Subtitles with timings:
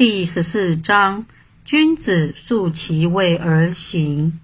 [0.00, 1.26] 第十四章：
[1.66, 4.40] 君子素其位而行。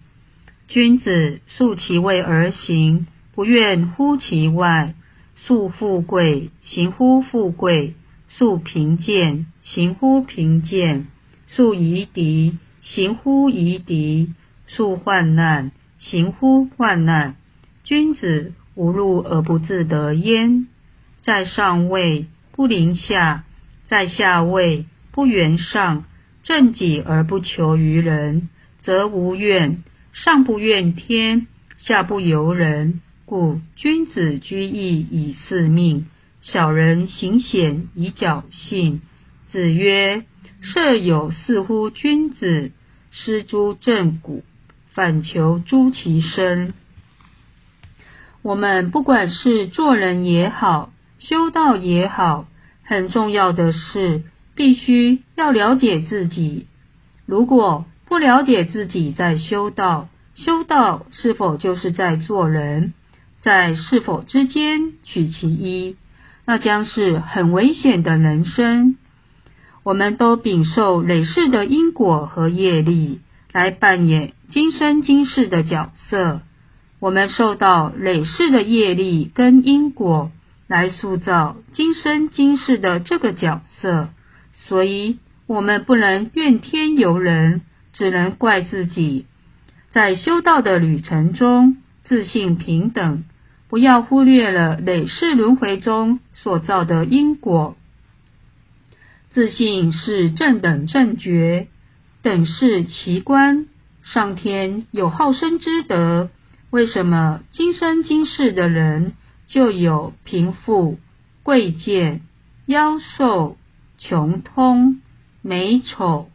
[0.68, 4.92] 君子素其位而行，不愿乎其外；
[5.34, 7.94] 素富贵，行乎富贵；
[8.28, 11.06] 素贫贱，行乎贫贱；
[11.48, 14.34] 素夷狄，行乎夷狄；
[14.66, 17.34] 素患难，行乎患难。
[17.82, 20.66] 君子无入而不自得焉。
[21.22, 23.44] 在上位不临下，
[23.86, 24.84] 在下位。
[25.16, 26.04] 不圆上，
[26.42, 28.50] 正己而不求于人，
[28.82, 29.78] 则无怨；
[30.12, 31.46] 上不怨天，
[31.78, 33.00] 下不由人。
[33.24, 36.06] 故君子居易以四命，
[36.42, 39.00] 小人行险以侥幸。
[39.50, 40.24] 子曰
[40.60, 42.72] ：“设有似乎君子，
[43.10, 44.44] 失诸正骨，
[44.92, 46.74] 反求诸其身。”
[48.44, 52.46] 我们不管是做人也好，修道也好，
[52.84, 54.22] 很重要的是。
[54.56, 56.66] 必须要了解自己。
[57.26, 62.94] 如果不了解自己在修道，修道是否就是在做人？
[63.42, 65.96] 在是否之间取其一，
[66.46, 68.96] 那将是很危险的人生。
[69.84, 73.20] 我们都禀受累世的因果和业力，
[73.52, 76.40] 来扮演今生今世的角色。
[76.98, 80.32] 我们受到累世的业力跟因果，
[80.66, 84.08] 来塑造今生今世的这个角色。
[84.68, 87.62] 所以，我们不能怨天尤人，
[87.92, 89.26] 只能怪自己。
[89.92, 93.24] 在修道的旅程中，自信平等，
[93.68, 97.76] 不要忽略了累世轮回中所造的因果。
[99.30, 101.68] 自信是正等正觉，
[102.22, 103.66] 等是奇观。
[104.02, 106.30] 上天有好生之德，
[106.70, 109.12] 为什么今生今世的人
[109.46, 110.98] 就有贫富、
[111.42, 112.22] 贵贱、
[112.66, 113.56] 妖寿？
[114.08, 115.00] 穷通、
[115.42, 116.28] 美丑，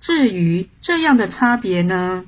[0.00, 2.24] 至于这样的差别呢？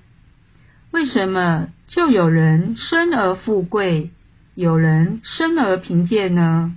[0.91, 4.11] 为什么就有人生而富贵，
[4.55, 6.73] 有人生而贫贱呢？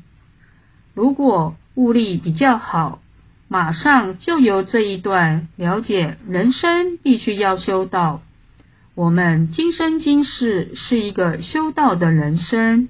[0.93, 3.01] 如果物力比较好，
[3.47, 8.21] 马上就由这一段了解人生必须要修道。
[8.95, 12.89] 我们今生今世是一个修道的人生，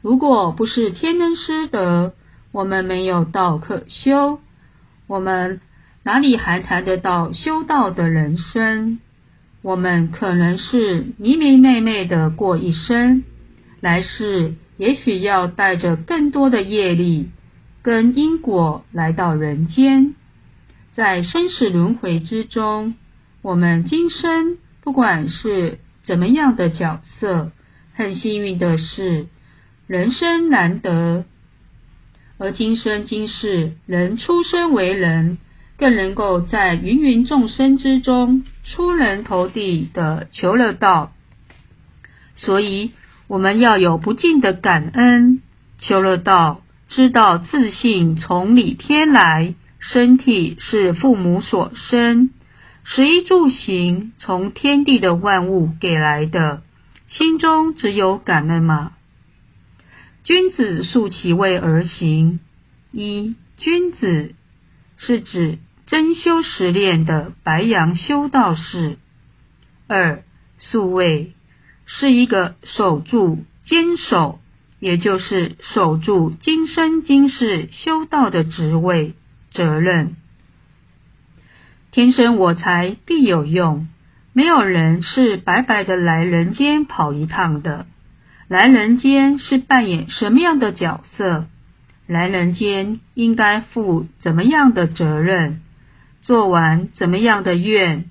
[0.00, 2.14] 如果不是天恩师德。
[2.52, 4.40] 我们没有道可修，
[5.06, 5.60] 我们
[6.02, 8.98] 哪里还谈得到修道的人生？
[9.62, 13.22] 我们可能是迷迷昧昧的过一生，
[13.80, 17.28] 来世也许要带着更多的业力
[17.82, 20.14] 跟因果来到人间，
[20.94, 22.94] 在生死轮回之中，
[23.42, 27.52] 我们今生不管是怎么样的角色，
[27.94, 29.26] 很幸运的是，
[29.86, 31.26] 人生难得。
[32.42, 35.36] 而今生今世，人出生为人，
[35.76, 41.12] 更能够在芸芸众生之中出人头地的求了道。
[42.36, 42.92] 所以，
[43.28, 45.42] 我们要有不尽的感恩，
[45.80, 52.30] 求了道，知道自信从理天来，身体是父母所生，
[52.84, 56.62] 食住行从天地的万物给来的，
[57.06, 58.92] 心中只有感恩吗？
[60.22, 62.40] 君子素其位而行。
[62.92, 64.34] 一君子
[64.96, 68.98] 是指真修实练的白羊修道士。
[69.86, 70.22] 二
[70.58, 71.32] 素位
[71.86, 74.40] 是一个守住坚守，
[74.78, 79.14] 也就是守住今生今世修道的职位
[79.52, 80.16] 责任。
[81.92, 83.88] 天生我材必有用，
[84.32, 87.86] 没有人是白白的来人间跑一趟的。
[88.50, 91.46] 来人间是扮演什么样的角色？
[92.08, 95.60] 来人间应该负怎么样的责任？
[96.22, 98.06] 做完怎么样的愿？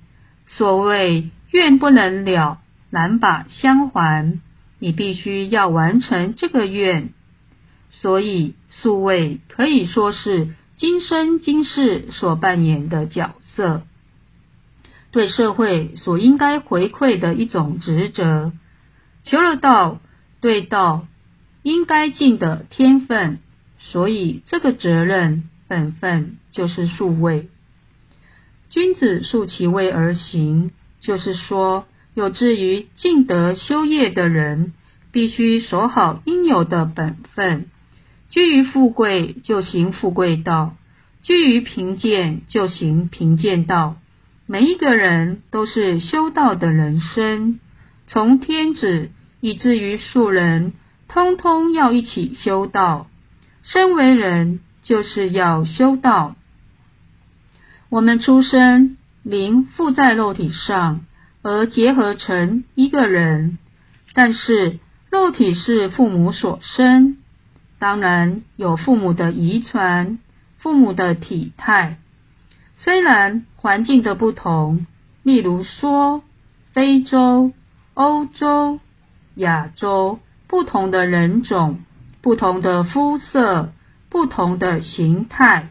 [0.47, 4.39] 所谓愿不能了，难把相还。
[4.79, 7.09] 你必须要完成这个愿。
[7.91, 13.81] 所以素位可以说是今生今世所扮演的角色，
[15.11, 18.53] 对社会所应该回馈的一种职责。
[19.25, 19.99] 求了道。
[20.41, 21.07] 对道
[21.63, 23.39] 应该尽的天分，
[23.77, 27.49] 所以这个责任本分就是数位。
[28.69, 30.71] 君子素其位而行，
[31.01, 34.73] 就是说，有志于尽德修业的人，
[35.11, 37.65] 必须守好应有的本分。
[38.29, 40.75] 居于富贵就行富贵道，
[41.23, 43.97] 居于贫贱就行贫贱道。
[44.45, 47.59] 每一个人都是修道的人生，
[48.07, 49.09] 从天子。
[49.41, 50.73] 以至于庶人，
[51.07, 53.07] 通通要一起修道。
[53.63, 56.35] 身为人，就是要修道。
[57.89, 61.01] 我们出生，灵附在肉体上，
[61.41, 63.57] 而结合成一个人。
[64.13, 67.17] 但是肉体是父母所生，
[67.79, 70.19] 当然有父母的遗传、
[70.57, 71.97] 父母的体态。
[72.75, 74.85] 虽然环境的不同，
[75.23, 76.23] 例如说
[76.73, 77.51] 非洲、
[77.93, 78.79] 欧洲、
[79.39, 81.79] 亚洲不同的人种、
[82.21, 83.73] 不同的肤色、
[84.09, 85.69] 不同的形态，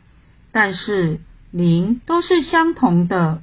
[0.52, 1.20] 但是。
[1.50, 3.40] 灵都是相同的，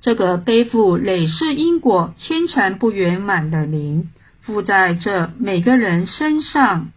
[0.00, 4.10] 这个背负累世因果、牵缠不圆满的灵，
[4.42, 6.92] 附在这每个人身上。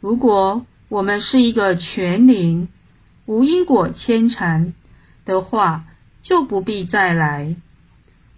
[0.00, 2.66] 如果我们是一个全灵，
[3.24, 4.74] 无因果牵缠
[5.24, 5.84] 的话，
[6.24, 7.54] 就不必再来。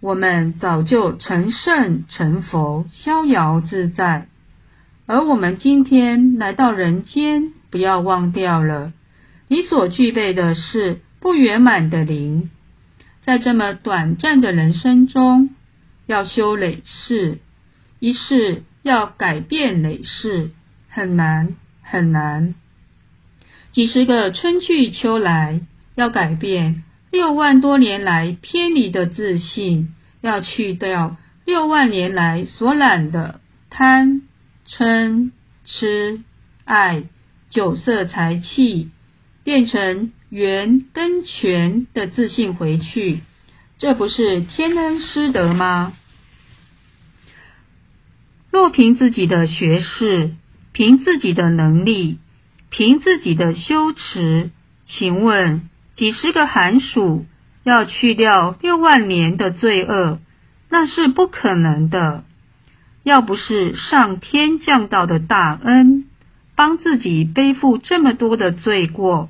[0.03, 4.27] 我们早就成圣成佛，逍遥自在。
[5.05, 8.91] 而我们今天来到人间，不要忘掉了。
[9.47, 12.49] 你所具备的是不圆满的灵，
[13.23, 15.51] 在这么短暂的人生中，
[16.05, 17.37] 要修累世，
[17.99, 20.51] 一世要改变累世，
[20.89, 22.55] 很难很难。
[23.71, 25.61] 几十个春去秋来，
[25.95, 26.83] 要改变
[27.13, 31.15] 六万多年来偏离的自信，要去掉
[31.45, 33.39] 六万年来所染的
[33.69, 34.23] 贪
[34.67, 35.29] 嗔
[35.63, 36.21] 痴
[36.65, 37.03] 爱
[37.51, 38.89] 酒色财气。
[39.43, 43.19] 变成源跟泉的自信回去，
[43.77, 45.93] 这不是天恩师德吗？
[48.49, 50.31] 若凭自己的学识，
[50.71, 52.17] 凭自己的能力，
[52.69, 54.49] 凭自己的修持，
[54.85, 57.25] 请问几十个寒暑
[57.63, 60.19] 要去掉六万年的罪恶，
[60.69, 62.23] 那是不可能的。
[63.03, 66.05] 要不是上天降道的大恩，
[66.55, 69.29] 帮自己背负这么多的罪过。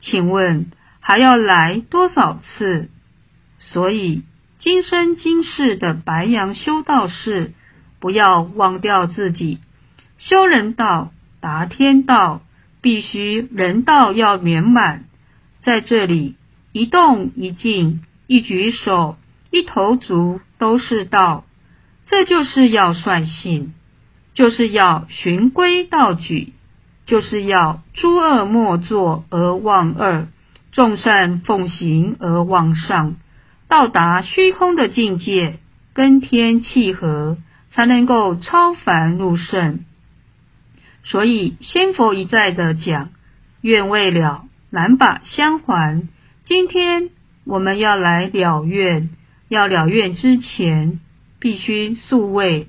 [0.00, 0.66] 请问
[1.00, 2.88] 还要来多少次？
[3.60, 4.22] 所以
[4.58, 7.52] 今生今世的白羊修道士，
[8.00, 9.58] 不要忘掉自己
[10.18, 12.42] 修人道达天道，
[12.80, 15.04] 必须人道要圆满。
[15.64, 16.36] 在这里
[16.72, 19.16] 一动一静、一举手、
[19.50, 21.44] 一投足都是道，
[22.06, 23.72] 这就是要率性，
[24.34, 26.52] 就是要循规蹈矩。
[27.06, 30.26] 就是要诸恶莫作而忘恶，
[30.72, 33.16] 众善奉行而忘上，
[33.68, 35.58] 到达虚空的境界，
[35.92, 37.36] 跟天契合，
[37.72, 39.84] 才能够超凡入圣。
[41.04, 43.10] 所以仙佛一再的讲，
[43.60, 46.08] 愿未了，难把相还。
[46.42, 47.10] 今天
[47.44, 49.08] 我们要来了愿，
[49.48, 50.98] 要了愿之前，
[51.38, 52.66] 必须素位。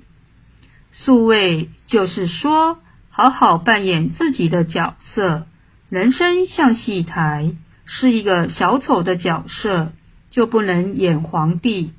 [0.91, 2.77] 素位就是说。
[3.09, 5.47] 好好扮演自己的角色，
[5.87, 7.53] 人生像戏台，
[7.85, 9.93] 是一个小丑的角色，
[10.31, 11.91] 就不能演皇帝；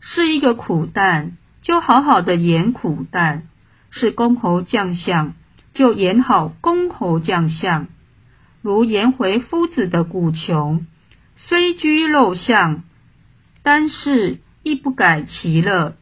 [0.00, 3.42] 是一个苦旦，就好好的演苦旦；
[3.92, 5.34] 是公侯将相，
[5.74, 7.86] 就演好公侯将相。
[8.64, 10.86] 如颜回夫子的古穷，
[11.36, 12.82] 虽居陋巷，
[13.62, 15.96] 但是亦不改其乐，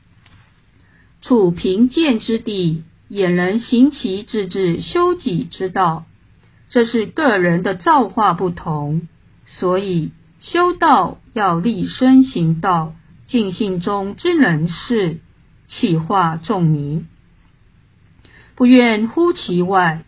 [1.22, 2.84] 处贫贱之地。
[3.08, 6.06] 也能行其自治修己之道，
[6.70, 9.06] 这是个人的造化不同，
[9.44, 12.94] 所以修道要立身行道，
[13.26, 15.18] 尽性中之人事，
[15.66, 17.04] 气化众迷，
[18.54, 20.04] 不愿乎其外。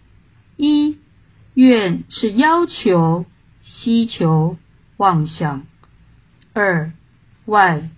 [0.57, 0.97] 一
[1.55, 3.25] 愿是要求、
[3.63, 4.57] 希求、
[4.97, 5.63] 妄想；
[6.53, 6.93] 二
[7.47, 7.89] 外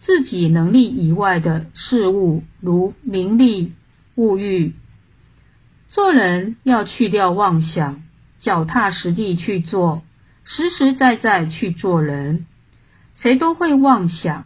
[0.00, 3.72] 自己能力以外的事物，如名利。
[4.14, 4.74] 物欲，
[5.88, 8.02] 做人要去掉妄想，
[8.40, 10.02] 脚踏实地去做，
[10.44, 12.44] 实实在在去做人。
[13.16, 14.44] 谁都会妄想，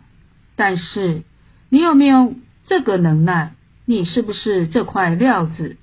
[0.54, 1.24] 但是
[1.68, 3.54] 你有没有这个能耐？
[3.84, 5.76] 你是不是这块料子？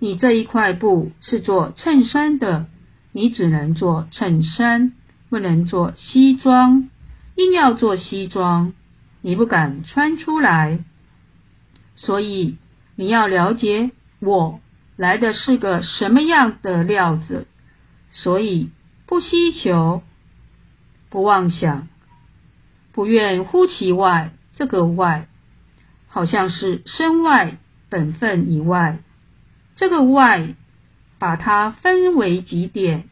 [0.00, 2.66] 你这一块布是做衬衫的，
[3.12, 4.92] 你只能做衬衫，
[5.28, 6.88] 不能做西装。
[7.36, 8.72] 硬要做西装，
[9.20, 10.80] 你不敢穿出来，
[11.94, 12.56] 所以。
[12.96, 14.60] 你要了解我
[14.98, 17.46] 来的是个什么样的料子，
[18.10, 18.68] 所以
[19.06, 20.02] 不希求，
[21.08, 21.88] 不妄想，
[22.92, 24.32] 不愿乎其外。
[24.54, 25.28] 这个外，
[26.08, 27.56] 好像是身外
[27.88, 28.98] 本分以外。
[29.80, 30.56] 这个外，
[31.18, 33.08] 把它分为几点，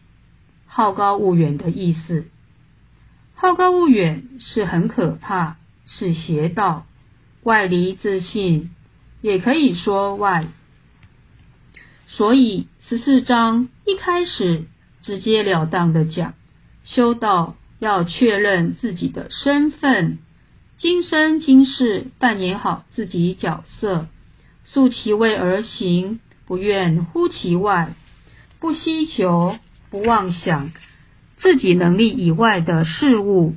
[0.67, 2.27] 好高骛远的意思。
[3.35, 5.57] 好高骛远是很可怕，
[5.87, 6.85] 是邪道，
[7.43, 8.69] 外离自信。
[9.23, 10.47] 也可以说外，
[12.07, 14.67] 所以十四章一开始
[15.01, 16.35] 直截了当的讲，
[16.85, 20.19] 修道要确认自己的身份，
[20.77, 24.07] 今生今世扮演好自己角色，
[24.65, 27.93] 素其位而行，不愿乎其外，
[28.59, 29.57] 不希求，
[29.91, 30.71] 不妄想
[31.37, 33.55] 自己能力以外的事物。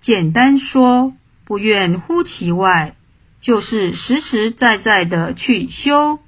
[0.00, 1.12] 简单说，
[1.44, 2.96] 不愿乎其外，
[3.42, 6.18] 就是实实在在的去修，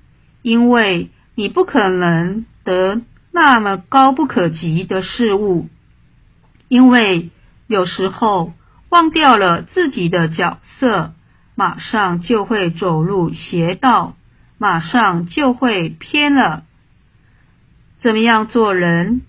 [0.43, 3.01] 因为你不可能得
[3.33, 5.67] 那么高不可及的事物。
[6.69, 7.31] 因为
[7.69, 8.53] 有时候
[8.91, 11.15] 忘掉了自己的角色，
[11.55, 14.15] 马上就会走入邪道，
[14.59, 16.65] 马上就会偏了。
[18.01, 19.23] 怎么样做人？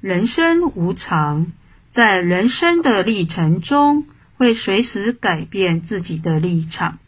[0.00, 1.52] 人生无常，
[1.92, 4.06] 在人生的历程中，
[4.36, 6.98] 会随时改变自己的立场。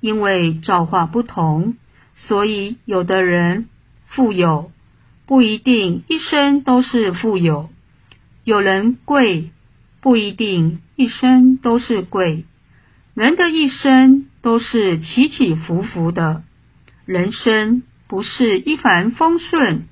[0.00, 1.76] 因为造化不同，
[2.16, 3.68] 所以有的人
[4.06, 4.70] 富有，
[5.26, 7.70] 不一定一生都是富有。
[8.42, 9.50] 有人贵，
[10.02, 12.44] 不一定一生都是贵。
[13.14, 16.42] 人的一生都是起起伏伏的，
[17.06, 19.88] 人生不是一帆风顺，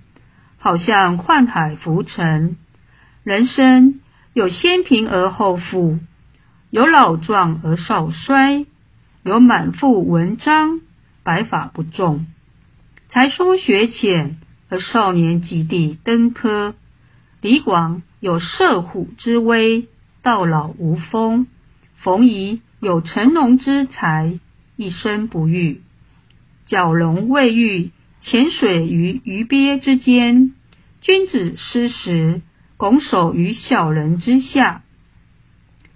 [0.57, 2.57] 好像宦海浮沉。
[3.23, 4.01] 人生
[4.33, 5.99] 有先贫而后富，
[6.71, 8.65] 有老壮而少衰，
[9.25, 10.81] 有满腹文章，
[11.23, 12.27] 白发不中，
[13.11, 14.39] 才疏学浅
[14.71, 16.75] 而少年及第登科。
[17.43, 19.87] 李广有射虎之威，
[20.23, 21.47] 到老无风；
[21.97, 24.39] 冯夷有成龙之才，
[24.77, 25.83] 一生不遇。
[26.69, 27.91] 蛟龙未遇，
[28.21, 30.53] 潜水于鱼鳖之间；
[31.01, 32.43] 君子失时，
[32.77, 34.83] 拱手于小人之下。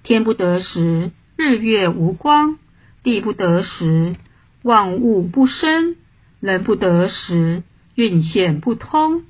[0.02, 2.58] 天不得时，日月无光；
[3.02, 4.16] 地不得时，
[4.62, 5.96] 万物不生；
[6.40, 7.62] 人不得时，
[7.94, 9.22] 运线不通。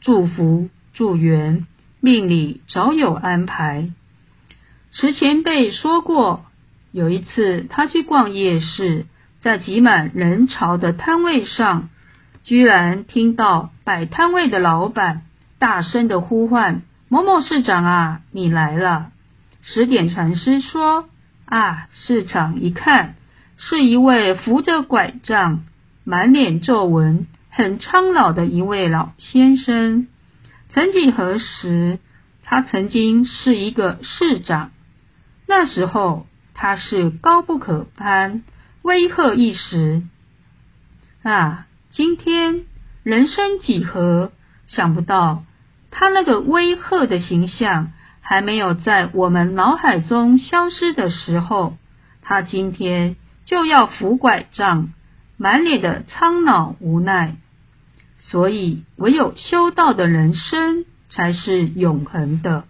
[0.00, 0.68] 祝福。
[0.96, 1.66] 祝缘
[2.00, 3.90] 命里早有安排。
[4.92, 6.44] 池前辈说过，
[6.92, 9.06] 有一次他去逛夜市，
[9.44, 11.90] 在挤满人潮的摊位上，
[12.44, 15.20] 居然听到摆摊位的老板
[15.58, 19.10] 大声的呼唤：“某某市长啊，你来了！”
[19.60, 21.10] 十点禅师说
[21.44, 23.16] ：“啊，市长一看，
[23.58, 25.66] 是一位扶着拐杖、
[26.04, 30.06] 满脸皱纹、很苍老的一位老先生。”
[30.72, 31.98] 曾几何时，
[32.44, 34.70] 他曾经是一个市长。
[35.46, 38.42] 那时候他是高不可攀，
[38.84, 40.02] 威吓一时。
[41.22, 42.66] 啊，今天
[43.02, 44.30] 人生几何？
[44.66, 45.44] 想不到
[45.90, 51.78] 他那个威吓的形象还没有在我们脑海中消失的时候，
[52.20, 54.92] 他今天就要扶拐杖，
[55.38, 57.36] 满脸的苍老无奈。
[58.18, 62.64] 所以，唯有修道的人生才是永恒的。